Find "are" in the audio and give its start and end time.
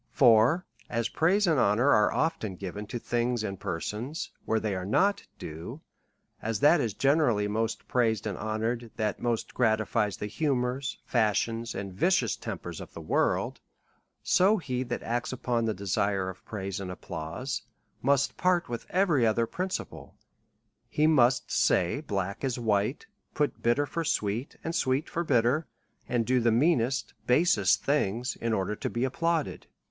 1.91-2.11, 4.73-4.83